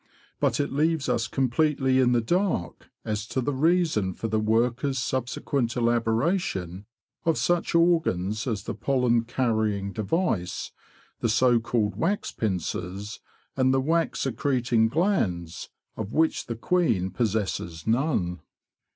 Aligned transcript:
But 0.39 0.59
it 0.59 0.71
leaves 0.73 1.07
us 1.07 1.27
completely 1.27 1.99
in 1.99 2.11
the 2.11 2.21
dark 2.21 2.89
as 3.05 3.27
to 3.27 3.39
the 3.39 3.53
reason 3.53 4.15
for 4.15 4.27
the 4.27 4.39
worker's 4.39 4.97
subsequent 4.97 5.77
elaboration 5.77 6.87
of 7.23 7.37
such 7.37 7.75
organs 7.75 8.47
as 8.47 8.63
the 8.63 8.73
pollen 8.73 9.25
carrying 9.25 9.91
device, 9.93 10.71
the 11.19 11.29
so 11.29 11.59
called 11.59 11.97
wax 11.97 12.31
pincers, 12.31 13.19
and 13.55 13.71
the 13.71 13.79
wax 13.79 14.21
secreting 14.21 14.87
glands, 14.87 15.69
of 15.95 16.13
which 16.13 16.47
the 16.47 16.55
queen 16.55 17.11
possesses 17.11 17.85
none. 17.85 18.41